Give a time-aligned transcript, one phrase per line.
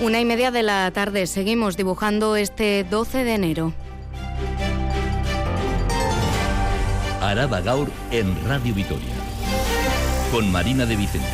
[0.00, 3.72] Una y media de la tarde seguimos dibujando este 12 de enero.
[7.20, 9.12] Araba Gaur en Radio Vitoria.
[10.30, 11.26] Con Marina de Vicente.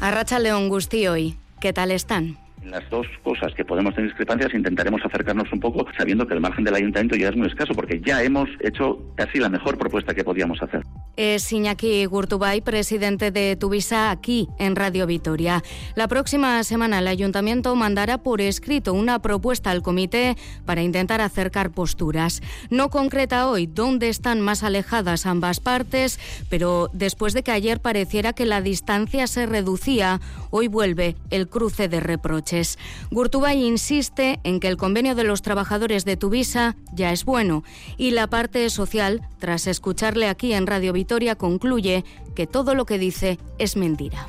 [0.00, 1.36] Arracha León Gusti hoy.
[1.60, 2.43] ¿Qué tal están?
[2.74, 6.64] Las dos cosas que podemos tener discrepancias intentaremos acercarnos un poco sabiendo que el margen
[6.64, 10.24] del ayuntamiento ya es muy escaso porque ya hemos hecho casi la mejor propuesta que
[10.24, 10.82] podíamos hacer
[11.16, 15.62] es Iñaki Gurtubay, presidente de Tuvisa, aquí en Radio Vitoria.
[15.94, 21.70] La próxima semana el ayuntamiento mandará por escrito una propuesta al comité para intentar acercar
[21.70, 22.42] posturas.
[22.70, 26.18] No concreta hoy dónde están más alejadas ambas partes,
[26.50, 31.88] pero después de que ayer pareciera que la distancia se reducía, hoy vuelve el cruce
[31.88, 32.63] de reproches.
[33.10, 37.64] Gurtubay insiste en que el convenio de los trabajadores de Tuvisa ya es bueno
[37.96, 42.98] y la parte social, tras escucharle aquí en Radio Vitoria, concluye que todo lo que
[42.98, 44.26] dice es mentira.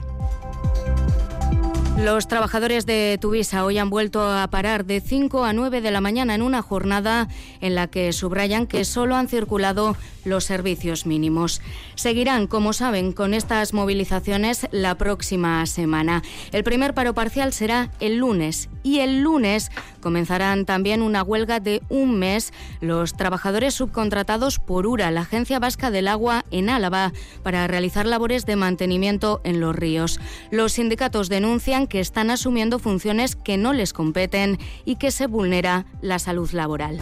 [1.98, 6.02] Los trabajadores de Tuvisa hoy han vuelto a parar de 5 a 9 de la
[6.02, 7.30] mañana en una jornada
[7.62, 11.62] en la que subrayan que solo han circulado los servicios mínimos.
[11.96, 16.22] Seguirán, como saben, con estas movilizaciones la próxima semana.
[16.52, 21.82] El primer paro parcial será el lunes y el lunes comenzarán también una huelga de
[21.90, 27.66] un mes los trabajadores subcontratados por URA, la Agencia Vasca del Agua en Álava, para
[27.68, 30.20] realizar labores de mantenimiento en los ríos.
[30.52, 35.86] Los sindicatos denuncian que están asumiendo funciones que no les competen y que se vulnera
[36.02, 37.00] la salud laboral.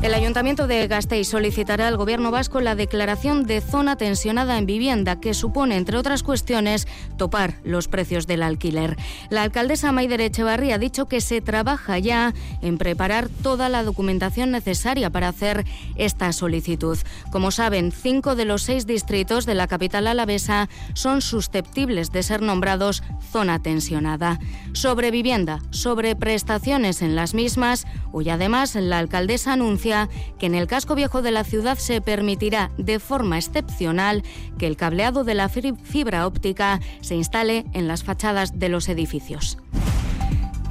[0.00, 5.18] El Ayuntamiento de Gasteiz solicitará al Gobierno vasco la declaración de zona tensionada en vivienda,
[5.18, 8.96] que supone, entre otras cuestiones, topar los precios del alquiler.
[9.28, 12.32] La alcaldesa Maider Echevarría ha dicho que se trabaja ya
[12.62, 16.96] en preparar toda la documentación necesaria para hacer esta solicitud.
[17.32, 22.40] Como saben, cinco de los seis distritos de la capital alavesa son susceptibles de ser
[22.40, 24.38] nombrados zona tensionada.
[24.74, 29.87] Sobre vivienda, sobre prestaciones en las mismas, hoy además la alcaldesa anuncia
[30.38, 34.22] que en el casco viejo de la ciudad se permitirá de forma excepcional
[34.58, 39.58] que el cableado de la fibra óptica se instale en las fachadas de los edificios.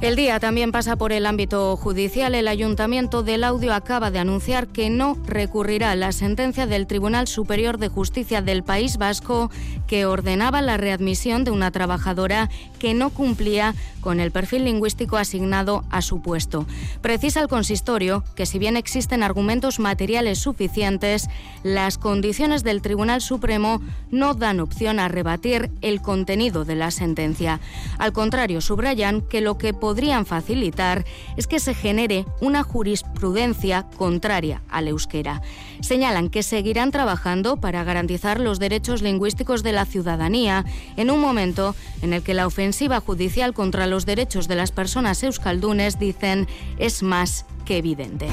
[0.00, 2.36] El día también pasa por el ámbito judicial.
[2.36, 7.26] El Ayuntamiento del Audio acaba de anunciar que no recurrirá a la sentencia del Tribunal
[7.26, 9.50] Superior de Justicia del País Vasco
[9.88, 13.74] que ordenaba la readmisión de una trabajadora que no cumplía
[14.08, 16.64] con el perfil lingüístico asignado a su puesto.
[17.02, 21.28] Precisa el consistorio que si bien existen argumentos materiales suficientes,
[21.62, 27.60] las condiciones del Tribunal Supremo no dan opción a rebatir el contenido de la sentencia.
[27.98, 31.04] Al contrario, subrayan que lo que podrían facilitar
[31.36, 35.42] es que se genere una jurisprudencia contraria al euskera.
[35.80, 40.64] Señalan que seguirán trabajando para garantizar los derechos lingüísticos de la ciudadanía
[40.96, 45.22] en un momento en el que la ofensiva judicial contra los derechos de las personas
[45.22, 46.46] euskaldunes, dicen,
[46.78, 48.28] es más que evidente.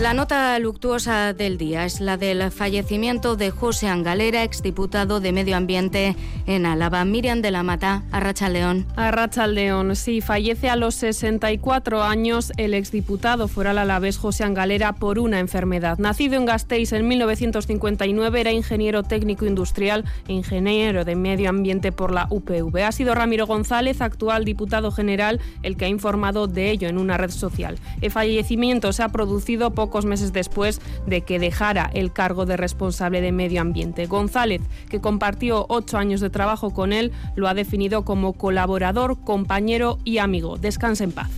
[0.00, 5.56] La nota luctuosa del día es la del fallecimiento de José Angalera, exdiputado de Medio
[5.56, 6.16] Ambiente
[6.46, 7.04] en Álava.
[7.04, 8.86] Miriam de la Mata, Arracha León.
[8.96, 15.20] Arracha León, sí, fallece a los 64 años el exdiputado foral alavés José Angalera por
[15.20, 15.96] una enfermedad.
[15.98, 22.12] Nacido en Gasteiz en 1959, era ingeniero técnico industrial e ingeniero de Medio Ambiente por
[22.12, 22.82] la UPV.
[22.82, 27.16] Ha sido Ramiro González, actual diputado general, el que ha informado de ello en una
[27.16, 27.78] red social.
[28.00, 32.56] El fallecimiento se ha producido por pocos meses después de que dejara el cargo de
[32.56, 34.06] responsable de medio ambiente.
[34.06, 39.98] González, que compartió ocho años de trabajo con él, lo ha definido como colaborador, compañero
[40.02, 40.56] y amigo.
[40.56, 41.28] Descansa en paz.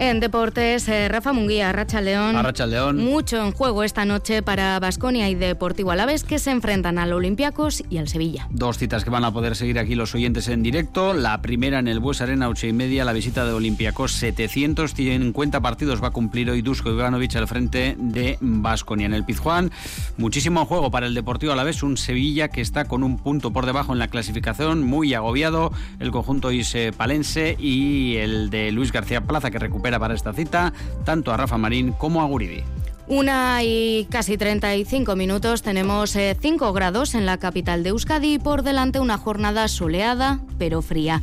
[0.00, 2.36] En deportes, eh, Rafa Munguía, Racha León.
[2.68, 2.98] León.
[2.98, 7.82] Mucho en juego esta noche para Basconia y Deportivo Alavés que se enfrentan al Olympiacos
[7.90, 8.46] y al Sevilla.
[8.50, 11.14] Dos citas que van a poder seguir aquí los oyentes en directo.
[11.14, 14.12] La primera en el Bues Arena, ocho y media, la visita de Olympiacos.
[14.12, 19.06] 750 partidos va a cumplir hoy Dusko Ivanovic al frente de Basconia.
[19.06, 19.72] En el Pizjuán,
[20.16, 21.82] muchísimo en juego para el Deportivo Alavés.
[21.82, 25.72] Un Sevilla que está con un punto por debajo en la clasificación, muy agobiado.
[25.98, 26.50] El conjunto
[26.96, 30.72] Palense y el de Luis García Plaza que recupera para esta cita
[31.04, 32.64] tanto a Rafa Marín como a Guridi.
[33.06, 38.38] Una y casi 35 minutos, tenemos 5 eh, grados en la capital de Euskadi y
[38.38, 41.22] por delante una jornada soleada pero fría.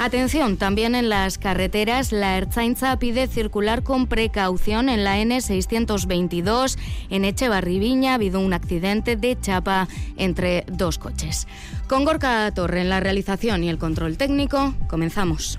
[0.00, 6.78] Atención, también en las carreteras, la Erzaintza pide circular con precaución en la N622.
[7.10, 11.46] En Echevarri ha habido un accidente de chapa entre dos coches.
[11.86, 15.58] Con Gorka Torre en la realización y el control técnico, comenzamos.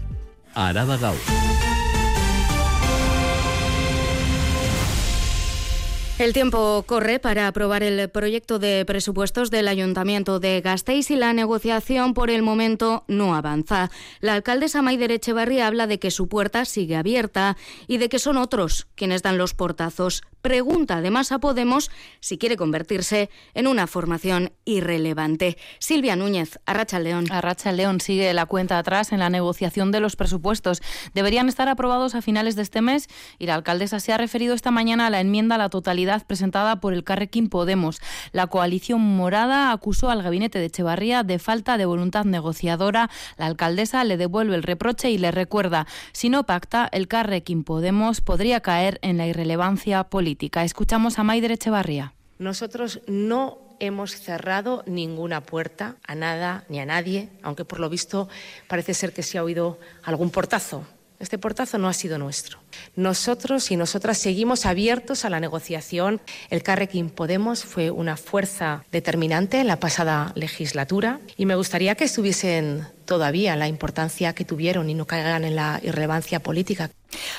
[6.22, 11.34] El tiempo corre para aprobar el proyecto de presupuestos del Ayuntamiento de Gasteiz y la
[11.34, 13.90] negociación por el momento no avanza.
[14.20, 17.58] La alcaldesa Maider Echevarría habla de que su puerta sigue abierta
[17.88, 22.58] y de que son otros quienes dan los portazos pregunta además a Podemos si quiere
[22.58, 25.58] convertirse en una formación irrelevante.
[25.80, 27.26] Silvia Núñez, Arracha León.
[27.32, 30.82] Arracha León sigue la cuenta atrás en la negociación de los presupuestos.
[31.14, 33.08] Deberían estar aprobados a finales de este mes
[33.40, 36.80] y la alcaldesa se ha referido esta mañana a la enmienda a la totalidad presentada
[36.80, 38.02] por el Carrequín Podemos.
[38.32, 43.10] La coalición morada acusó al gabinete de Echevarría de falta de voluntad negociadora.
[43.38, 48.22] La alcaldesa le devuelve el reproche y le recuerda, si no pacta, el Carrequín Podemos
[48.22, 50.64] podría caer en la irrelevancia política.
[50.64, 52.14] Escuchamos a Maider Echevarría.
[52.40, 58.30] Nosotros no hemos cerrado ninguna puerta a nada ni a nadie, aunque por lo visto
[58.68, 60.86] parece ser que se ha oído algún portazo.
[61.22, 62.58] Este portazo no ha sido nuestro.
[62.96, 66.20] Nosotros y nosotras seguimos abiertos a la negociación.
[66.50, 72.06] El Carrequín Podemos fue una fuerza determinante en la pasada legislatura y me gustaría que
[72.06, 76.92] estuviesen todavía la importancia que tuvieron y no caigan en la irrelevancia política.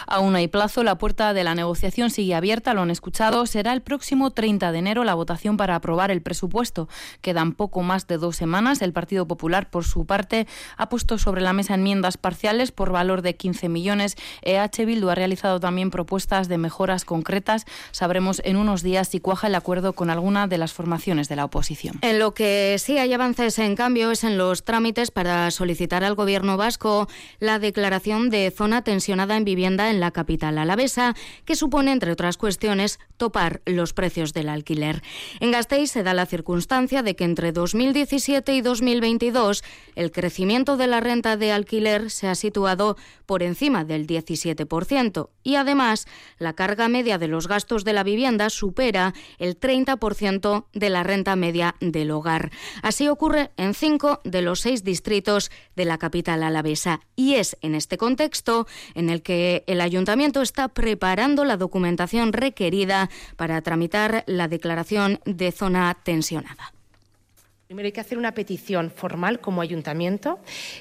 [0.07, 3.47] Aún hay plazo, la puerta de la negociación sigue abierta, lo han escuchado.
[3.47, 6.89] Será el próximo 30 de enero la votación para aprobar el presupuesto.
[7.21, 8.83] Quedan poco más de dos semanas.
[8.83, 10.47] El Partido Popular, por su parte,
[10.77, 14.17] ha puesto sobre la mesa enmiendas parciales por valor de 15 millones.
[14.43, 17.65] EH Bildu ha realizado también propuestas de mejoras concretas.
[17.91, 21.45] Sabremos en unos días si cuaja el acuerdo con alguna de las formaciones de la
[21.45, 21.99] oposición.
[22.03, 26.17] En lo que sí hay avances, en cambio, es en los trámites para solicitar al
[26.17, 31.15] Gobierno vasco la declaración de zona tensionada en vivienda en la capital alavesa,
[31.45, 35.05] que supone, entre otras cuestiones, topar los precios del alquiler.
[35.39, 39.63] En Gasteiz se da la circunstancia de que entre 2017 y 2022
[39.95, 45.55] el crecimiento de la renta de alquiler se ha situado por encima del 17% y
[45.55, 51.05] además la carga media de los gastos de la vivienda supera el 30% de la
[51.05, 52.51] renta media del hogar.
[52.83, 57.01] Así ocurre en cinco de los seis distritos de la capital alavesa.
[57.17, 63.11] Y es en este contexto en el que el ayuntamiento está preparando la documentación requerida
[63.37, 66.73] para tramitar la declaración de zona tensionada.
[67.73, 70.41] Primero hay que hacer una petición formal como ayuntamiento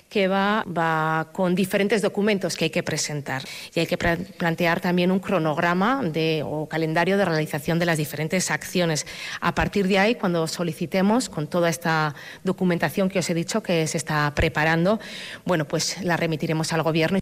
[0.10, 3.44] que va, con diferentes documentos que hay que presentar
[3.74, 8.52] y hay que plantear también un cronograma de, o calendario de realización de las diferentes
[8.52, 9.08] acciones.
[9.40, 13.88] A partir de ahí, cuando solicitemos con toda esta documentación que os he dicho que
[13.88, 15.00] se está preparando,
[15.46, 17.22] bueno, pues la remitiremos al Gobierno.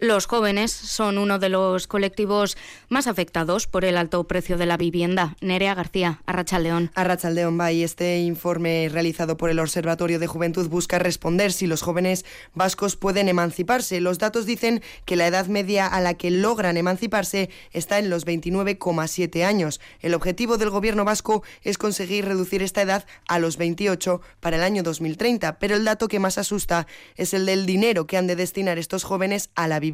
[0.00, 2.56] Los jóvenes son uno de los colectivos
[2.88, 5.36] más afectados por el alto precio de la vivienda.
[5.42, 6.90] Nerea García, Arrachaldeón.
[6.94, 12.24] Arrachaldeón y Este informe realizado por el Observatorio de Juventud busca responder si los jóvenes
[12.54, 14.00] vascos pueden emanciparse.
[14.00, 18.24] Los datos dicen que la edad media a la que logran emanciparse está en los
[18.24, 19.82] 29,7 años.
[20.00, 24.62] El objetivo del gobierno vasco es conseguir reducir esta edad a los 28 para el
[24.62, 26.86] año 2030, pero el dato que más asusta
[27.16, 29.89] es el del dinero que han de destinar estos jóvenes a la vivienda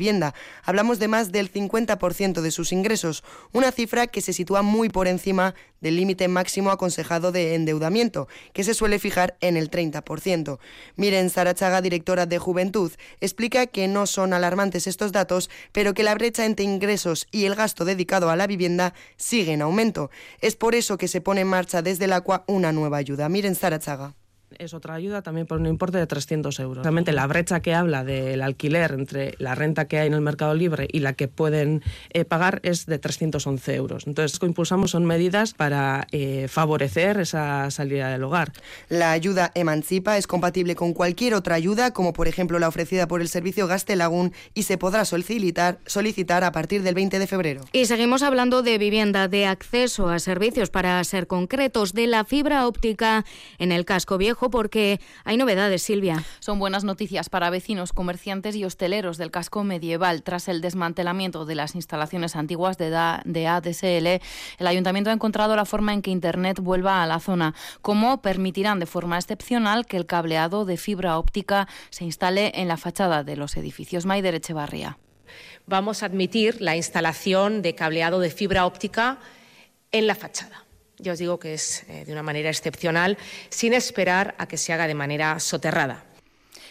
[0.64, 5.08] Hablamos de más del 50% de sus ingresos, una cifra que se sitúa muy por
[5.08, 10.58] encima del límite máximo aconsejado de endeudamiento, que se suele fijar en el 30%.
[10.96, 16.14] Miren Sarachaga, directora de Juventud, explica que no son alarmantes estos datos, pero que la
[16.14, 20.10] brecha entre ingresos y el gasto dedicado a la vivienda sigue en aumento.
[20.40, 23.28] Es por eso que se pone en marcha desde el Aqua una nueva ayuda.
[23.28, 24.14] Miren Sarachaga
[24.58, 26.84] es otra ayuda también por un importe de 300 euros.
[26.84, 30.54] Realmente la brecha que habla del alquiler entre la renta que hay en el mercado
[30.54, 34.06] libre y la que pueden eh, pagar es de 311 euros.
[34.06, 38.52] Entonces, lo que impulsamos son medidas para eh, favorecer esa salida del hogar.
[38.88, 43.20] La ayuda Emancipa es compatible con cualquier otra ayuda, como por ejemplo la ofrecida por
[43.20, 47.62] el servicio Gastelagún, y se podrá solicitar, solicitar a partir del 20 de febrero.
[47.72, 52.66] Y seguimos hablando de vivienda, de acceso a servicios para ser concretos, de la fibra
[52.66, 53.24] óptica
[53.58, 56.22] en el casco viejo porque hay novedades, Silvia.
[56.40, 60.22] Son buenas noticias para vecinos, comerciantes y hosteleros del casco medieval.
[60.22, 62.90] Tras el desmantelamiento de las instalaciones antiguas de,
[63.24, 64.22] de ADSL,
[64.58, 68.78] el ayuntamiento ha encontrado la forma en que Internet vuelva a la zona, como permitirán
[68.78, 73.36] de forma excepcional que el cableado de fibra óptica se instale en la fachada de
[73.36, 74.98] los edificios Maider Echevarría.
[75.66, 79.18] Vamos a admitir la instalación de cableado de fibra óptica
[79.92, 80.65] en la fachada.
[80.98, 83.18] Ya os digo que es eh, de una manera excepcional,
[83.50, 86.04] sin esperar a que se haga de manera soterrada.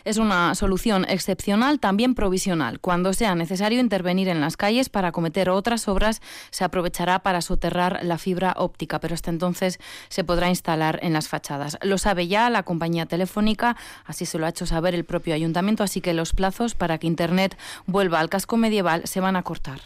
[0.05, 2.79] Es una solución excepcional, también provisional.
[2.79, 8.01] Cuando sea necesario intervenir en las calles para cometer otras obras, se aprovechará para soterrar
[8.03, 9.79] la fibra óptica, pero hasta entonces
[10.09, 11.79] se podrá instalar en las fachadas.
[11.81, 15.83] Lo sabe ya la compañía telefónica, así se lo ha hecho saber el propio ayuntamiento,
[15.83, 19.81] así que los plazos para que Internet vuelva al casco medieval se van a cortar.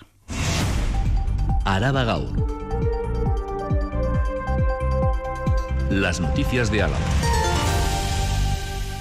[1.63, 2.03] Araba
[5.89, 7.05] las noticias de Álava.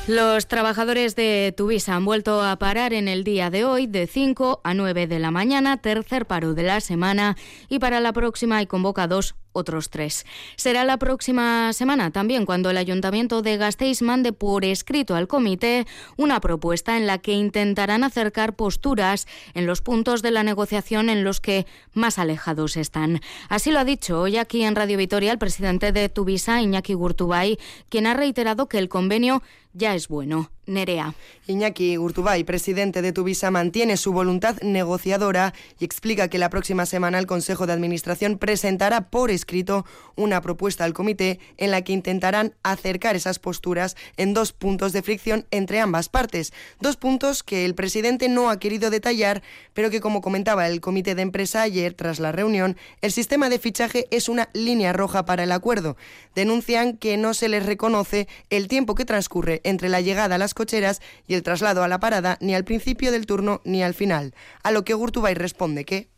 [0.06, 4.62] Los trabajadores de Tuvisa han vuelto a parar en el día de hoy de 5
[4.64, 7.36] a 9 de la mañana, tercer paro de la semana,
[7.68, 10.24] y para la próxima hay convocados otros tres.
[10.56, 15.86] Será la próxima semana también cuando el Ayuntamiento de Gasteiz mande por escrito al comité
[16.16, 21.24] una propuesta en la que intentarán acercar posturas en los puntos de la negociación en
[21.24, 23.20] los que más alejados están.
[23.48, 27.58] Así lo ha dicho hoy aquí en Radio Vitoria el presidente de Tuvisa, Iñaki Gurtubay,
[27.88, 30.50] quien ha reiterado que el convenio ya es bueno.
[30.68, 31.14] Nerea.
[31.46, 37.18] Iñaki Urtubay, presidente de Tuvisa, mantiene su voluntad negociadora y explica que la próxima semana
[37.18, 42.54] el Consejo de Administración presentará por escrito una propuesta al comité en la que intentarán
[42.62, 46.52] acercar esas posturas en dos puntos de fricción entre ambas partes.
[46.80, 49.42] Dos puntos que el presidente no ha querido detallar,
[49.72, 53.58] pero que, como comentaba el comité de empresa ayer tras la reunión, el sistema de
[53.58, 55.96] fichaje es una línea roja para el acuerdo.
[56.34, 60.54] Denuncian que no se les reconoce el tiempo que transcurre entre la llegada a las
[60.54, 64.34] cocheras y el traslado a la parada ni al principio del turno ni al final.
[64.62, 66.08] A lo que Gurtubay responde que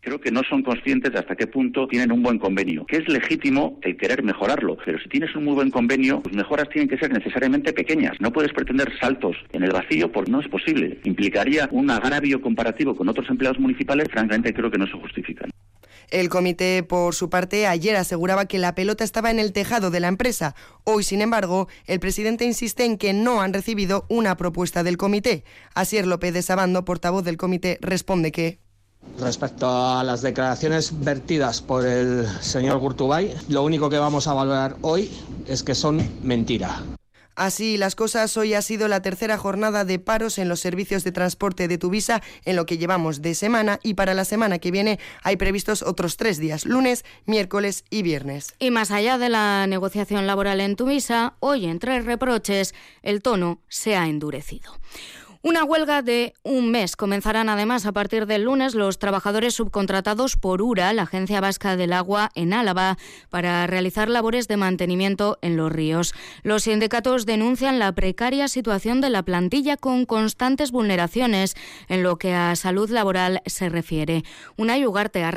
[0.00, 3.08] creo que no son conscientes de hasta qué punto tienen un buen convenio, que es
[3.08, 6.98] legítimo el querer mejorarlo, pero si tienes un muy buen convenio, pues mejoras tienen que
[6.98, 8.20] ser necesariamente pequeñas.
[8.20, 11.00] No puedes pretender saltos en el vacío porque no es posible.
[11.04, 15.50] Implicaría un agravio comparativo con otros empleados municipales, francamente creo que no se justifican.
[16.10, 20.00] El comité, por su parte, ayer aseguraba que la pelota estaba en el tejado de
[20.00, 20.54] la empresa.
[20.84, 25.44] Hoy, sin embargo, el presidente insiste en que no han recibido una propuesta del comité.
[25.74, 28.58] Asier López de Sabando, portavoz del comité, responde que
[29.18, 34.76] Respecto a las declaraciones vertidas por el señor Gurtubay, lo único que vamos a valorar
[34.82, 35.10] hoy
[35.46, 36.82] es que son mentira.
[37.38, 41.12] Así las cosas, hoy ha sido la tercera jornada de paros en los servicios de
[41.12, 44.98] transporte de Tuvisa en lo que llevamos de semana y para la semana que viene
[45.22, 48.56] hay previstos otros tres días, lunes, miércoles y viernes.
[48.58, 52.74] Y más allá de la negociación laboral en Tuvisa, hoy entre reproches
[53.04, 54.72] el tono se ha endurecido.
[55.48, 56.94] Una huelga de un mes.
[56.94, 61.94] Comenzarán además a partir del lunes los trabajadores subcontratados por URA, la Agencia Vasca del
[61.94, 62.98] Agua, en Álava,
[63.30, 66.12] para realizar labores de mantenimiento en los ríos.
[66.42, 71.56] Los sindicatos denuncian la precaria situación de la plantilla con constantes vulneraciones
[71.88, 74.24] en lo que a salud laboral se refiere.
[74.58, 75.30] Una yugarte a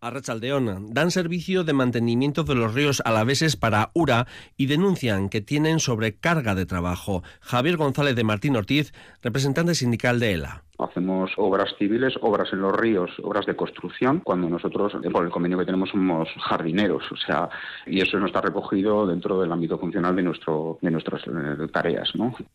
[0.00, 0.08] León.
[0.08, 4.26] A Rachaldeón dan servicio de mantenimiento de los ríos alaveses para URA
[4.56, 7.22] y denuncian que tienen sobrecarga de trabajo.
[7.40, 10.67] Javier González de Martín Ortiz, representante sindical de ELA.
[10.78, 15.58] Hacemos obras civiles, obras en los ríos, obras de construcción, cuando nosotros, por el convenio
[15.58, 17.02] que tenemos, somos jardineros.
[17.10, 17.48] O sea,
[17.86, 22.12] y eso no está recogido dentro del ámbito funcional de, nuestro, de nuestras eh, tareas.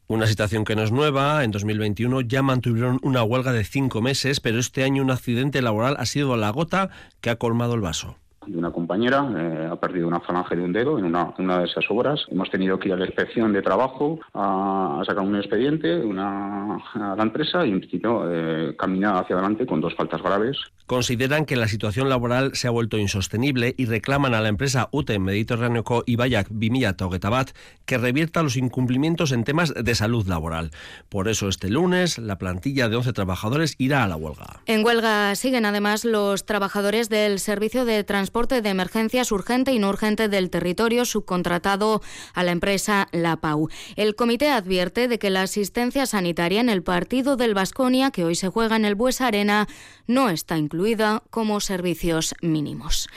[0.08, 1.44] Una situación que no es nueva.
[1.44, 5.96] En 2021 ya mantuvieron una huelga de cinco meses, pero este año un accidente laboral
[6.00, 6.90] ha sido la gota
[7.22, 10.74] que ha colmado el vaso de una compañera, eh, ha perdido una falange de un
[10.74, 12.26] dedo en una, una, de esas obras.
[12.30, 17.16] Hemos tenido que ir a la inspección de trabajo a, sacar un expediente una, a
[17.16, 20.58] la empresa y en principio eh, caminar hacia adelante con dos faltas graves.
[20.86, 25.18] Consideran que la situación laboral se ha vuelto insostenible y reclaman a la empresa UTE
[25.18, 27.52] Mediterráneo y Bayak Bimilla Toguetabat
[27.86, 30.72] que revierta los incumplimientos en temas de salud laboral.
[31.10, 34.62] Por eso este lunes la plantilla de 11 trabajadores irá a la huelga.
[34.66, 39.78] En huelga siguen además los trabajadores del servicio de transporte transporte de emergencias urgente y
[39.78, 42.02] no urgente del territorio subcontratado
[42.34, 43.70] a la empresa La Pau.
[43.96, 48.34] El comité advierte de que la asistencia sanitaria en el partido del Vasconia, que hoy
[48.34, 49.68] se juega en el Bues Arena,
[50.08, 53.08] no está incluida como servicios mínimos.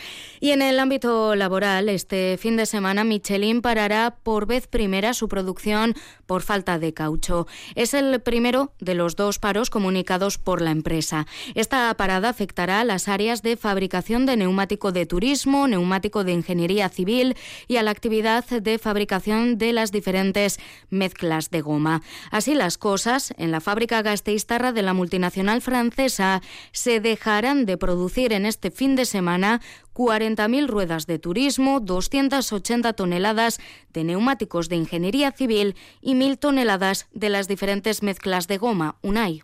[0.41, 5.29] Y en el ámbito laboral, este fin de semana Michelin parará por vez primera su
[5.29, 5.95] producción
[6.27, 7.47] por falta de caucho.
[7.75, 11.27] Es el primero de los dos paros comunicados por la empresa.
[11.55, 16.89] Esta parada afectará a las áreas de fabricación de neumático de turismo, neumático de ingeniería
[16.89, 20.59] civil y a la actividad de fabricación de las diferentes
[20.91, 22.03] mezclas de goma.
[22.31, 26.43] Así las cosas, en la fábrica gasteiztarra de la multinacional francesa
[26.77, 29.63] se dejarán de producir en este fin de semana
[29.95, 33.59] 40.000 ruedas de turismo, 280 toneladas
[33.95, 39.43] de neumáticos de ingeniería civil y 1.000 toneladas de las diferentes mezclas de goma, UNAI.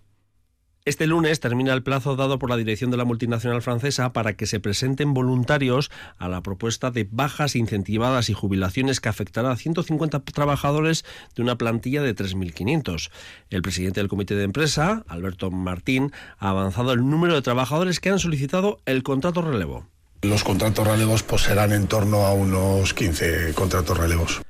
[0.84, 4.46] Este lunes termina el plazo dado por la dirección de la multinacional francesa para que
[4.46, 10.18] se presenten voluntarios a la propuesta de bajas incentivadas y jubilaciones que afectará a 150
[10.24, 11.04] trabajadores
[11.36, 13.10] de una plantilla de 3.500.
[13.50, 16.10] El presidente del comité de empresa, Alberto Martín,
[16.40, 19.86] ha avanzado el número de trabajadores que han solicitado el contrato relevo.
[20.22, 24.42] Los contratos relevos pues, serán en torno a unos 15 contratos relevos.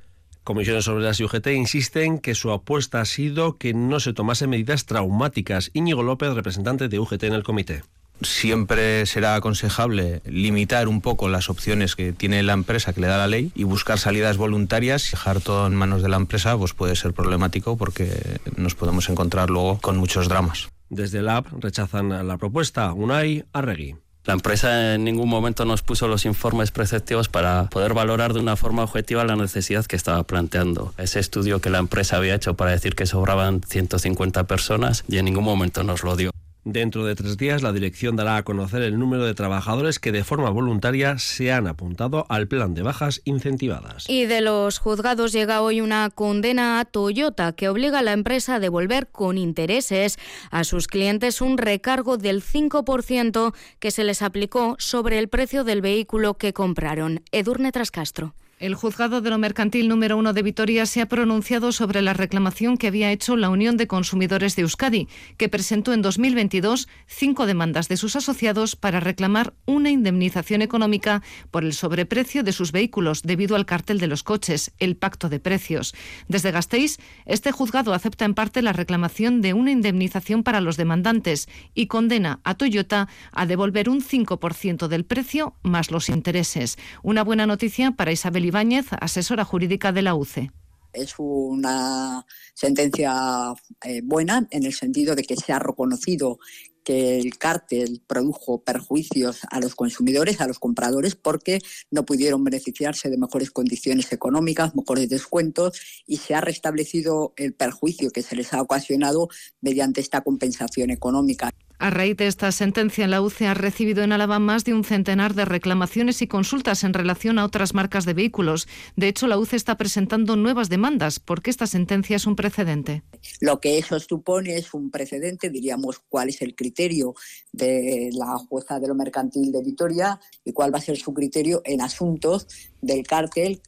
[0.45, 4.87] Comisiones Obreras y UGT insisten que su apuesta ha sido que no se tomasen medidas
[4.87, 5.71] traumáticas.
[5.73, 7.83] Íñigo López, representante de UGT en el comité.
[8.23, 13.19] siempre será aconsejable limitar un poco las opciones que tiene la empresa que le da
[13.19, 15.11] la ley y buscar salidas voluntarias.
[15.13, 19.49] Dejar todo en manos de la empresa pues puede ser problemático porque nos podemos encontrar
[19.51, 20.69] luego con muchos dramas.
[20.89, 22.93] Desde la app rechazan la propuesta.
[22.93, 23.97] Unai Arregui.
[24.25, 28.55] La empresa en ningún momento nos puso los informes preceptivos para poder valorar de una
[28.55, 30.95] forma objetiva la necesidad que estaba planteando.
[30.97, 35.25] Ese estudio que la empresa había hecho para decir que sobraban 150 personas y en
[35.25, 36.31] ningún momento nos lo dio.
[36.65, 40.23] Dentro de tres días, la dirección dará a conocer el número de trabajadores que de
[40.23, 44.09] forma voluntaria se han apuntado al plan de bajas incentivadas.
[44.09, 48.55] Y de los juzgados llega hoy una condena a Toyota que obliga a la empresa
[48.55, 50.19] a devolver con intereses
[50.53, 55.81] a sus clientes un recargo del 5% que se les aplicó sobre el precio del
[55.81, 57.23] vehículo que compraron.
[57.33, 58.35] Edurne Trascastro.
[58.63, 62.77] El juzgado de lo mercantil número uno de Vitoria se ha pronunciado sobre la reclamación
[62.77, 67.89] que había hecho la Unión de Consumidores de Euskadi, que presentó en 2022 cinco demandas
[67.89, 73.57] de sus asociados para reclamar una indemnización económica por el sobreprecio de sus vehículos debido
[73.57, 75.93] al cartel de los coches, el pacto de precios.
[76.29, 81.49] Desde Gasteiz, este juzgado acepta en parte la reclamación de una indemnización para los demandantes
[81.75, 86.79] y condena a Toyota a devolver un 5% del precio más los intereses.
[87.03, 90.51] Una buena noticia para Isabel Ibáñez, asesora jurídica de la UCE.
[90.93, 96.39] Es una sentencia eh, buena en el sentido de que se ha reconocido
[96.85, 103.09] que el cártel produjo perjuicios a los consumidores, a los compradores, porque no pudieron beneficiarse
[103.09, 108.53] de mejores condiciones económicas, mejores descuentos, y se ha restablecido el perjuicio que se les
[108.53, 109.29] ha ocasionado
[109.63, 111.51] mediante esta compensación económica.
[111.83, 115.35] A raíz de esta sentencia, la UCE ha recibido en Álava más de un centenar
[115.35, 118.69] de reclamaciones y consultas en relación a otras marcas de vehículos.
[118.95, 123.03] De hecho, la UCE está presentando nuevas demandas porque esta sentencia es un precedente.
[123.41, 127.17] Lo que eso supone es un precedente, diríamos, cuál es el criterio
[127.51, 131.63] de la jueza de lo mercantil de Vitoria y cuál va a ser su criterio
[131.65, 132.47] en asuntos
[132.81, 133.61] del cártel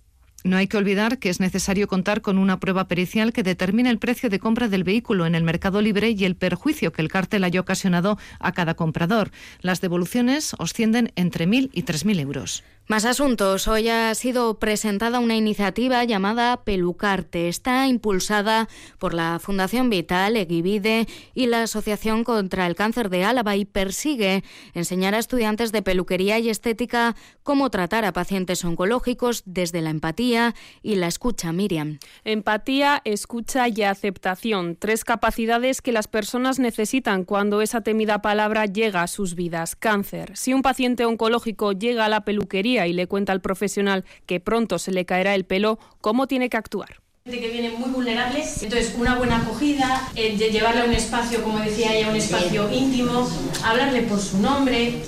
[0.45, 3.99] no hay que olvidar que es necesario contar con una prueba pericial que determine el
[3.99, 7.45] precio de compra del vehículo en el mercado libre y el perjuicio que el cártel
[7.45, 9.31] haya ocasionado a cada comprador.
[9.63, 12.63] Las devoluciones ascienden entre 1.000 y 3.000 euros.
[12.87, 13.67] Más asuntos.
[13.67, 17.49] Hoy ha sido presentada una iniciativa llamada Pelucarte.
[17.49, 18.69] Está impulsada
[18.99, 24.45] por la Fundación Vital, Eguivide y la Asociación contra el Cáncer de Álava y persigue
[24.75, 30.55] enseñar a estudiantes de peluquería y estética cómo tratar a pacientes oncológicos desde la empatía
[30.83, 32.01] y la escucha, Miriam.
[32.23, 34.77] Empatía, escucha y aceptación.
[34.77, 39.75] Tres capacidades que las personas necesitan cuando esa temida palabra llega a sus vidas.
[39.75, 40.37] Cáncer.
[40.37, 44.79] Si un paciente oncológico llega a la peluquería, y le cuenta al profesional que pronto
[44.79, 47.05] se le caerá el pelo, ¿cómo tiene que actuar?
[47.25, 51.59] que viene muy vulnerable, entonces una buena acogida, el de llevarle a un espacio, como
[51.59, 53.27] decía ella, un espacio íntimo,
[53.65, 55.01] hablarle por su nombre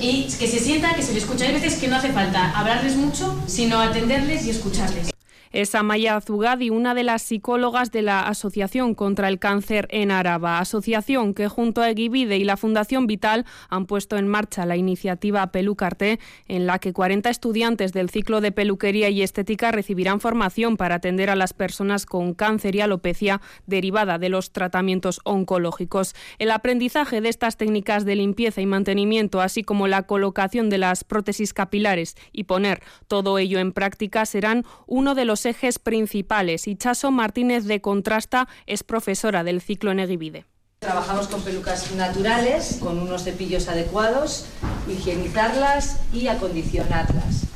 [0.00, 1.44] y que se sienta, que se le escucha.
[1.44, 5.11] Hay veces que no hace falta hablarles mucho, sino atenderles y escucharles
[5.52, 10.58] es Amaya Azugadi, una de las psicólogas de la Asociación contra el Cáncer en Araba,
[10.58, 15.46] asociación que junto a Eguivide y la Fundación Vital han puesto en marcha la iniciativa
[15.52, 20.96] Pelucarte, en la que 40 estudiantes del ciclo de peluquería y estética recibirán formación para
[20.96, 26.14] atender a las personas con cáncer y alopecia derivada de los tratamientos oncológicos.
[26.38, 31.04] El aprendizaje de estas técnicas de limpieza y mantenimiento, así como la colocación de las
[31.04, 36.76] prótesis capilares y poner todo ello en práctica serán uno de los ejes principales y
[36.76, 40.46] Chaso Martínez de Contrasta es profesora del ciclo en Eguivide.
[40.80, 44.46] Trabajamos con pelucas naturales, con unos cepillos adecuados,
[44.88, 47.46] higienizarlas y acondicionarlas.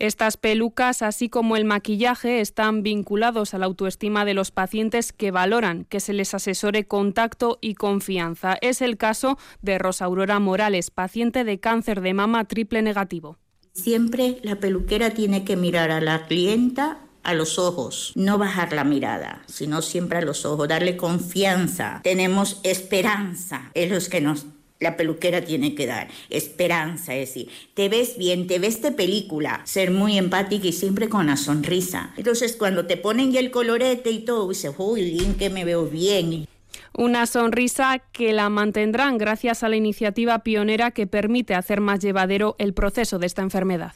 [0.00, 5.30] Estas pelucas, así como el maquillaje, están vinculados a la autoestima de los pacientes que
[5.30, 8.58] valoran que se les asesore contacto y confianza.
[8.60, 13.38] Es el caso de Rosa Aurora Morales, paciente de cáncer de mama triple negativo.
[13.72, 18.84] Siempre la peluquera tiene que mirar a la clienta a los ojos, no bajar la
[18.84, 22.00] mirada, sino siempre a los ojos, darle confianza.
[22.04, 24.46] Tenemos esperanza, es lo que nos
[24.80, 26.08] la peluquera tiene que dar.
[26.30, 31.08] Esperanza, es decir, te ves bien, te ves de película, ser muy empática y siempre
[31.08, 32.12] con la sonrisa.
[32.16, 36.46] Entonces, cuando te ponen el colorete y todo, dices, uy, bien que me veo bien.
[36.92, 42.54] Una sonrisa que la mantendrán gracias a la iniciativa pionera que permite hacer más llevadero
[42.58, 43.94] el proceso de esta enfermedad.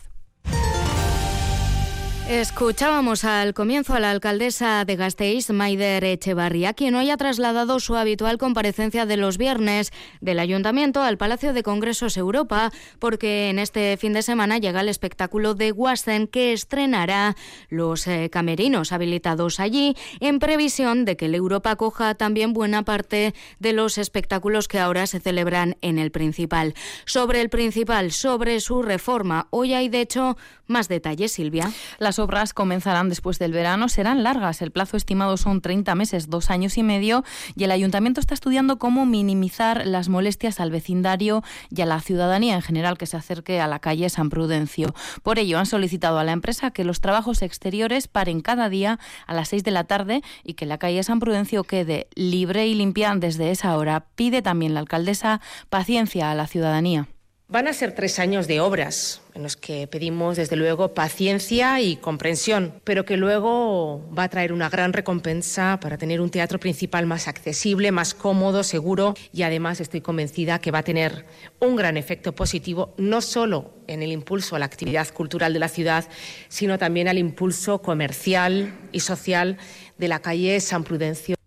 [2.29, 7.97] Escuchábamos al comienzo a la alcaldesa de Gasteiz, Maider Echevarría, quien hoy ha trasladado su
[7.97, 13.97] habitual comparecencia de los viernes del Ayuntamiento al Palacio de Congresos Europa, porque en este
[13.97, 17.35] fin de semana llega el espectáculo de Wasten que estrenará
[17.71, 23.35] los eh, camerinos habilitados allí, en previsión de que el Europa coja también buena parte
[23.59, 26.75] de los espectáculos que ahora se celebran en el principal.
[27.07, 30.37] Sobre el principal, sobre su reforma, hoy hay de hecho
[30.67, 31.73] más detalles, Silvia.
[31.99, 34.63] Las obras comenzarán después del verano, serán largas.
[34.63, 37.25] El plazo estimado son 30 meses, dos años y medio,
[37.57, 42.55] y el ayuntamiento está estudiando cómo minimizar las molestias al vecindario y a la ciudadanía
[42.55, 44.95] en general que se acerque a la calle San Prudencio.
[45.23, 49.35] Por ello, han solicitado a la empresa que los trabajos exteriores paren cada día a
[49.35, 53.15] las 6 de la tarde y que la calle San Prudencio quede libre y limpia
[53.17, 54.07] desde esa hora.
[54.15, 57.09] Pide también la alcaldesa paciencia a la ciudadanía.
[57.51, 61.97] Van a ser tres años de obras en los que pedimos, desde luego, paciencia y
[61.97, 67.07] comprensión, pero que luego va a traer una gran recompensa para tener un teatro principal
[67.07, 71.25] más accesible, más cómodo, seguro y además estoy convencida que va a tener
[71.59, 75.69] un gran efecto positivo, no solo en el impulso a la actividad cultural de la
[75.69, 76.07] ciudad,
[76.49, 79.57] sino también al impulso comercial y social
[79.97, 81.38] de la calle San Prudencio.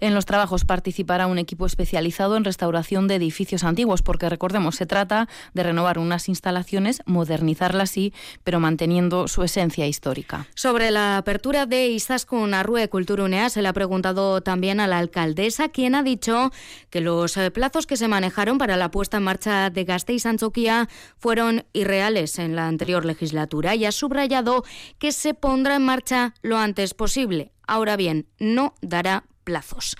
[0.00, 4.86] En los trabajos participará un equipo especializado en restauración de edificios antiguos, porque recordemos, se
[4.86, 10.46] trata de renovar unas instalaciones, modernizarlas sí, pero manteniendo su esencia histórica.
[10.54, 15.68] Sobre la apertura de Izaskun Arrue Culturunea se le ha preguntado también a la alcaldesa,
[15.68, 16.50] quien ha dicho
[16.90, 20.88] que los eh, plazos que se manejaron para la puesta en marcha de Gasteiz Anchoquia
[21.18, 24.64] fueron irreales en la anterior legislatura y ha subrayado
[24.98, 27.52] que se pondrá en marcha lo antes posible.
[27.66, 29.96] Ahora bien, no dará plazos.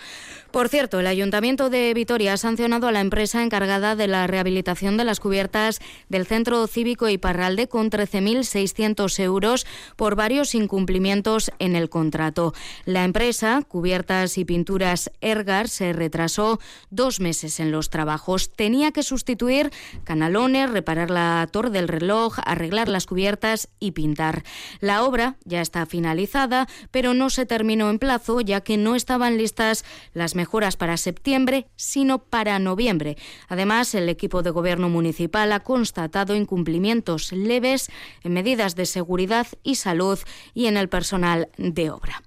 [0.51, 4.97] Por cierto, el Ayuntamiento de Vitoria ha sancionado a la empresa encargada de la rehabilitación
[4.97, 11.89] de las cubiertas del Centro Cívico Iparralde con 13.600 euros por varios incumplimientos en el
[11.89, 12.55] contrato.
[12.85, 18.53] La empresa, Cubiertas y Pinturas Ergar, se retrasó dos meses en los trabajos.
[18.53, 19.71] Tenía que sustituir
[20.05, 24.45] canalones, reparar la torre del reloj, arreglar las cubiertas y pintar.
[24.81, 29.34] La obra ya está finalizada, pero no se terminó en plazo ya que no estaban
[29.37, 33.17] listas las mejoras para septiembre, sino para noviembre.
[33.49, 37.91] Además, el equipo de gobierno municipal ha constatado incumplimientos leves
[38.23, 40.19] en medidas de seguridad y salud
[40.55, 42.23] y en el personal de obra.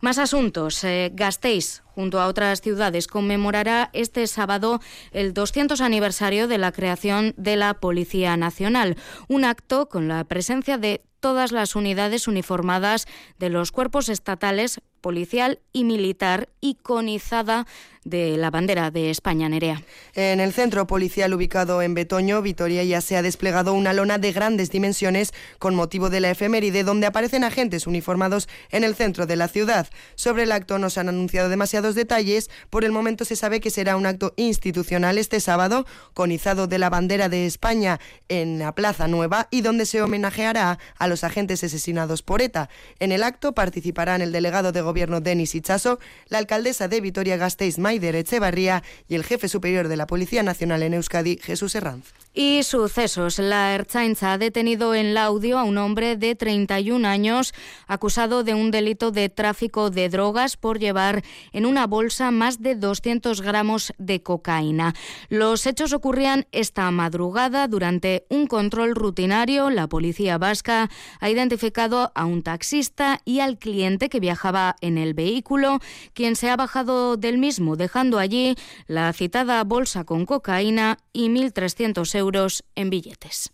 [0.00, 0.84] Más asuntos.
[0.84, 7.34] Eh, Gasteiz, junto a otras ciudades, conmemorará este sábado el 200 aniversario de la creación
[7.36, 13.06] de la Policía Nacional, un acto con la presencia de todas las unidades uniformadas
[13.40, 17.66] de los cuerpos estatales policial y militar iconizada
[18.08, 19.82] de la bandera de España, Nerea.
[20.14, 24.32] En el centro policial ubicado en Betoño, Vitoria, ya se ha desplegado una lona de
[24.32, 29.36] grandes dimensiones con motivo de la efeméride donde aparecen agentes uniformados en el centro de
[29.36, 29.88] la ciudad.
[30.14, 32.50] Sobre el acto no se han anunciado demasiados detalles.
[32.70, 36.78] Por el momento se sabe que será un acto institucional este sábado con izado de
[36.78, 41.62] la bandera de España en la Plaza Nueva y donde se homenajeará a los agentes
[41.64, 42.68] asesinados por ETA.
[42.98, 48.14] En el acto participarán el delegado de gobierno Denis Ichaso, la alcaldesa de Vitoria-Gasteiz Maider
[48.14, 52.06] Echevarría y el jefe superior de la Policía Nacional en Euskadi, Jesús Herranz.
[52.40, 53.40] Y sucesos.
[53.40, 57.52] La Erchainza ha detenido en Laudio a un hombre de 31 años
[57.88, 62.76] acusado de un delito de tráfico de drogas por llevar en una bolsa más de
[62.76, 64.94] 200 gramos de cocaína.
[65.28, 69.68] Los hechos ocurrían esta madrugada durante un control rutinario.
[69.68, 75.12] La policía vasca ha identificado a un taxista y al cliente que viajaba en el
[75.12, 75.80] vehículo,
[76.12, 78.54] quien se ha bajado del mismo, dejando allí
[78.86, 83.50] la citada bolsa con cocaína y 1.300 euros en billetes.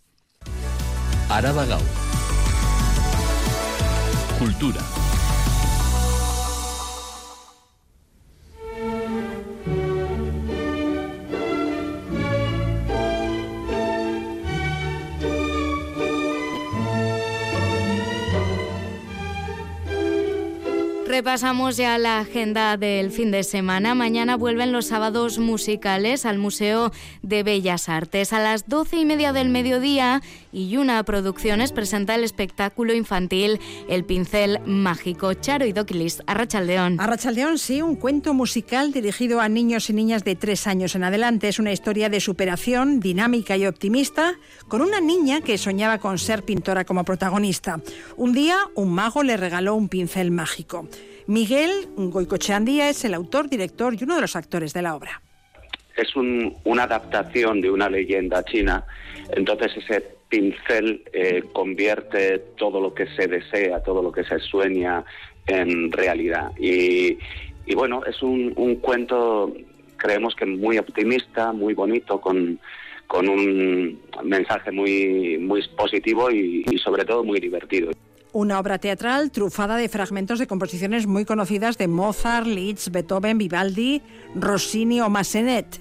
[1.29, 1.65] Araba
[4.37, 4.81] Cultura.
[21.15, 23.95] Repasamos ya la agenda del fin de semana.
[23.95, 28.33] Mañana vuelven los sábados musicales al Museo de Bellas Artes.
[28.33, 34.59] A las doce y media del mediodía, Yuna Producciones presenta el espectáculo infantil El Pincel
[34.65, 35.33] Mágico.
[35.35, 36.99] Charo y Doquilis, Arrachaldeón.
[36.99, 41.47] Arrachaldeón, sí, un cuento musical dirigido a niños y niñas de tres años en adelante.
[41.47, 44.33] Es una historia de superación, dinámica y optimista,
[44.67, 47.79] con una niña que soñaba con ser pintora como protagonista.
[48.17, 50.89] Un día, un mago le regaló un pincel mágico.
[51.27, 55.21] Miguel Goicocheandía es el autor, director y uno de los actores de la obra.
[55.97, 58.85] Es una adaptación de una leyenda china,
[59.31, 65.03] entonces ese pincel eh, convierte todo lo que se desea, todo lo que se sueña
[65.47, 66.51] en realidad.
[66.59, 67.17] Y,
[67.73, 69.53] bueno, es un, cuento,
[69.97, 72.59] creemos que muy optimista, muy bonito, con,
[73.09, 75.39] un mensaje muy,
[75.77, 77.91] positivo y sobre todo muy divertido.
[78.35, 84.01] Una obra teatral trufada de fragmentos de composiciones muy conocidas de Mozart, Liszt, Beethoven, Vivaldi,
[84.35, 85.79] Rossini o Massenet.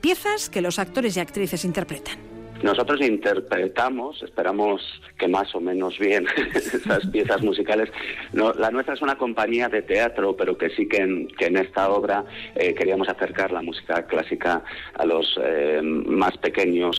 [0.00, 2.16] Piezas que los actores y actrices interpretan.
[2.62, 4.82] Nosotros interpretamos, esperamos
[5.18, 7.90] que más o menos bien esas piezas musicales.
[8.32, 12.72] la nuestra es una compañía de teatro, pero que sí que en, esta obra eh,
[12.72, 14.62] queríamos acercar la música clásica
[14.94, 16.98] a los eh, más pequeños.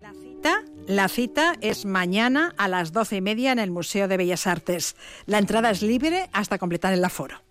[0.00, 4.16] La cita, la cita es mañana a las doce y media en el Museo de
[4.16, 4.96] Bellas Artes.
[5.26, 7.45] La entrada es libre hasta completar el aforo.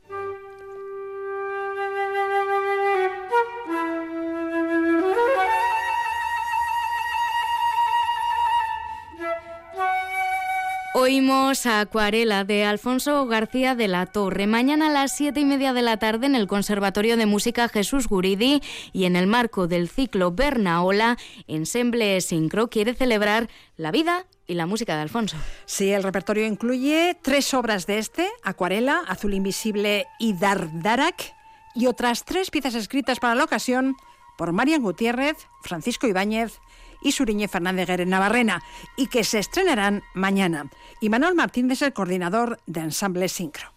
[11.06, 14.48] Oímos Acuarela de Alfonso García de la Torre.
[14.48, 18.08] Mañana a las siete y media de la tarde en el Conservatorio de Música Jesús
[18.08, 24.56] Guridi y en el marco del ciclo Bernaola, Ensemble Sincro quiere celebrar la vida y
[24.56, 25.38] la música de Alfonso.
[25.66, 31.36] Sí, el repertorio incluye tres obras de este, Acuarela, Azul Invisible y Dardarak,
[31.76, 33.96] y otras tres piezas escritas para la ocasión
[34.40, 36.60] por Marian Gutiérrez, Francisco Ibáñez
[37.06, 38.64] y Suriñe Fernández Guerre Navarrena,
[38.98, 40.72] y que se estrenarán mañana.
[41.00, 43.72] Y Manuel Martín es el coordinador de Ensamble Sincro.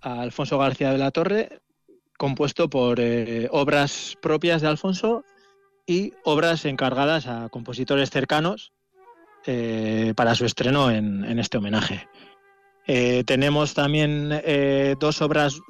[0.00, 1.60] Alfonso García de la Torre,
[2.18, 5.24] compuesto por eh, obras propias de Alfonso
[5.86, 8.72] y obras encargadas a compositores cercanos
[9.46, 12.08] eh, para su estreno en, este homenaje.
[12.88, 14.42] Eh, tenemos también
[14.98, 15.60] dos obras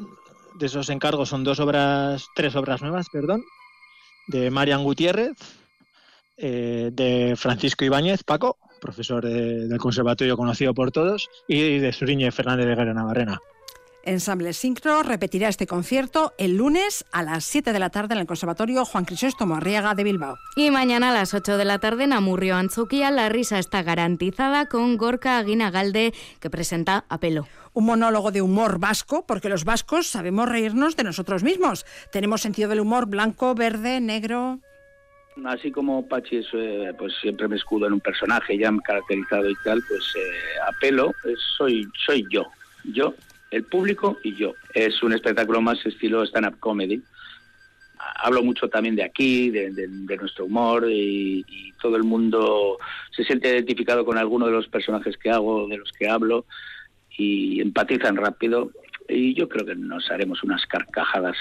[0.58, 3.44] de esos encargos, son dos obras, tres obras nuevas, perdón,
[4.28, 5.36] de Marian Gutiérrez,
[6.36, 12.66] eh, de Francisco Ibáñez, Paco, profesor del conservatorio conocido por todos, y de Suriñe Fernández
[12.66, 13.40] de Guerra Navarrena.
[14.06, 18.26] Ensamble Sincro repetirá este concierto el lunes a las 7 de la tarde en el
[18.26, 20.36] Conservatorio Juan Crisóstomo Arriaga de Bilbao.
[20.54, 24.66] Y mañana a las 8 de la tarde en Amurrio, Anzuquía, la risa está garantizada
[24.66, 27.48] con Gorka Aguinagalde, que presenta Apelo.
[27.72, 31.84] Un monólogo de humor vasco, porque los vascos sabemos reírnos de nosotros mismos.
[32.12, 34.60] Tenemos sentido del humor blanco, verde, negro
[35.44, 39.82] así como Pachi eh, pues siempre me escudo en un personaje ya caracterizado y tal,
[39.86, 41.12] pues eh, apelo,
[41.56, 42.46] soy, soy yo,
[42.84, 43.14] yo,
[43.50, 44.54] el público y yo.
[44.74, 47.02] Es un espectáculo más estilo stand-up comedy.
[48.16, 51.44] Hablo mucho también de aquí, de, nuestro humor y,
[51.82, 52.78] todo el mundo
[53.14, 56.46] se siente identificado con alguno de los personajes que hago, de los que hablo
[57.16, 58.72] y empatizan rápido
[59.08, 61.36] y yo creo que nos haremos unas carcajadas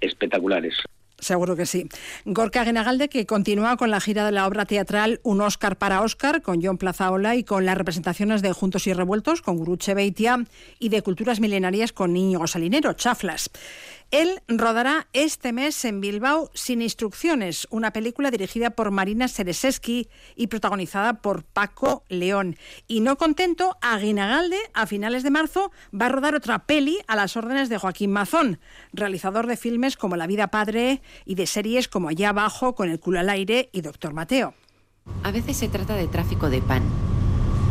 [0.00, 0.76] espectaculares.
[1.20, 1.88] Seguro que sí.
[2.24, 6.42] Gorka Genagalde, que continúa con la gira de la obra teatral Un Oscar para Oscar,
[6.42, 10.44] con John Plazaola y con las representaciones de Juntos y Revueltos, con Guruche Beitia,
[10.78, 13.50] y de Culturas Milenarias, con Niño Salinero, Chaflas.
[14.10, 20.46] Él rodará este mes en Bilbao Sin Instrucciones, una película dirigida por Marina Sereseski y
[20.46, 22.56] protagonizada por Paco León.
[22.86, 27.36] Y no contento, Aguinagalde, a finales de marzo, va a rodar otra peli a las
[27.36, 28.60] órdenes de Joaquín Mazón,
[28.94, 33.00] realizador de filmes como La vida padre y de series como Allá abajo, Con el
[33.00, 34.54] culo al aire y Doctor Mateo.
[35.22, 36.82] A veces se trata de tráfico de pan,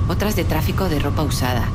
[0.08, 1.67] otras de tráfico de ropa usada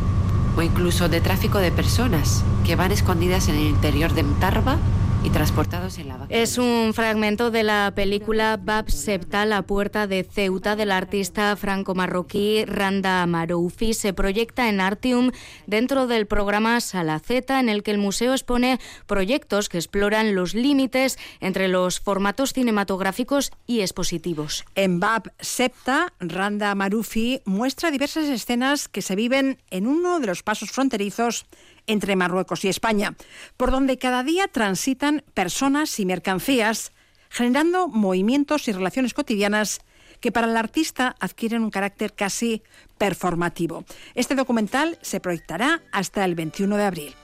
[0.57, 4.79] o incluso de tráfico de personas que van escondidas en el interior de Tarba
[5.25, 6.35] y transportados en la vaca.
[6.35, 12.65] Es un fragmento de la película Bab Septa, La puerta de Ceuta, del artista franco-marroquí
[12.65, 13.95] Randa Maroufi.
[13.95, 15.31] Se proyecta en Artium
[15.67, 21.19] dentro del programa Salaceta, en el que el museo expone proyectos que exploran los límites
[21.41, 24.65] entre los formatos cinematográficos y expositivos.
[24.75, 30.43] En Bab Septa, Randa Maroufi muestra diversas escenas que se viven en uno de los
[30.43, 31.47] pasos fronterizos
[31.87, 33.15] entre Marruecos y España,
[33.57, 36.93] por donde cada día transitan personas y mercancías,
[37.29, 39.81] generando movimientos y relaciones cotidianas
[40.21, 42.63] que para el artista adquieren un carácter casi
[42.97, 43.85] performativo.
[44.15, 47.15] Este documental se proyectará hasta el 21 de abril.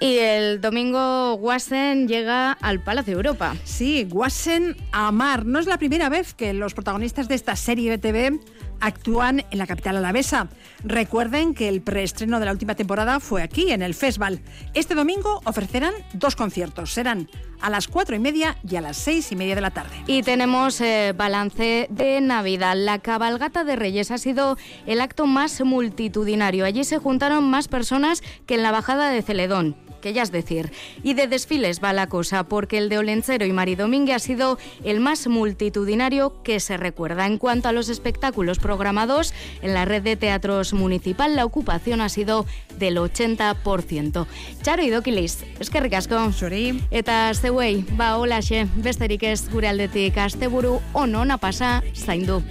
[0.00, 3.56] Y el domingo Wassen llega al Palacio Europa.
[3.64, 5.46] Sí, Wassen Amar.
[5.46, 8.38] No es la primera vez que los protagonistas de esta serie de TV
[8.80, 10.48] actúan en la capital alavesa.
[10.84, 14.40] Recuerden que el preestreno de la última temporada fue aquí, en el Festival.
[14.74, 16.92] Este domingo ofrecerán dos conciertos.
[16.92, 17.28] Serán
[17.60, 19.96] a las cuatro y media y a las seis y media de la tarde.
[20.06, 22.76] Y tenemos eh, balance de Navidad.
[22.76, 26.64] La cabalgata de Reyes ha sido el acto más multitudinario.
[26.64, 30.70] Allí se juntaron más personas que en la bajada de Celedón que ya es decir.
[31.02, 34.56] Y de desfiles va la cosa, porque el de Olencero y Mari Domínguez ha sido
[34.84, 37.26] el más multitudinario que se recuerda.
[37.26, 42.08] En cuanto a los espectáculos programados en la red de teatros municipal, la ocupación ha
[42.08, 42.46] sido
[42.78, 44.26] del 80%.
[44.62, 46.30] Charo idokilis, eskerrik asko.
[46.30, 46.80] Zuri.
[46.92, 52.44] Eta zeuei, ba holaxe, besterik ez gure aldetik asteburu on ona pasa zaindu.